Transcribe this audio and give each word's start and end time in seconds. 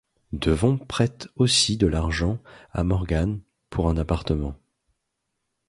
Devon 0.33 0.79
prête 0.79 1.27
aussi 1.35 1.77
de 1.77 1.85
l'argent 1.85 2.39
à 2.71 2.83
Morgan 2.83 3.39
pour 3.69 3.87
un 3.87 3.97
appartement. 3.97 4.55